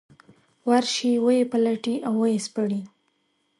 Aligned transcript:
ورشي 0.69 1.11
ویې 1.25 1.49
پلټي 1.51 1.95
او 2.07 2.13
ويې 2.21 2.39
سپړي. 2.45 2.81